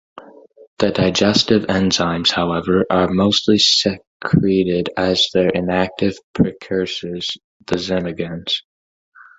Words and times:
The 0.79 0.89
digestive 0.89 1.67
enzymes 1.67 2.31
however 2.31 2.87
are 2.89 3.07
mostly 3.07 3.59
secreted 3.59 4.89
as 4.97 5.29
their 5.31 5.49
inactive 5.49 6.17
precursors, 6.33 7.37
the 7.67 7.75
zymogens. 7.75 8.61